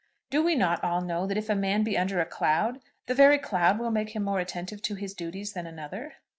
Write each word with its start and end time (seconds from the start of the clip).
Do 0.31 0.41
we 0.41 0.55
not 0.55 0.83
all 0.83 1.01
know 1.01 1.27
that 1.27 1.37
if 1.37 1.47
a 1.47 1.53
man 1.53 1.83
be 1.83 1.95
under 1.95 2.19
a 2.19 2.25
cloud 2.25 2.81
the 3.05 3.13
very 3.13 3.37
cloud 3.37 3.77
will 3.77 3.91
make 3.91 4.15
him 4.15 4.23
more 4.23 4.39
attentive 4.39 4.81
to 4.81 4.95
his 4.95 5.13
duties 5.13 5.53
than 5.53 5.67
another? 5.67 6.15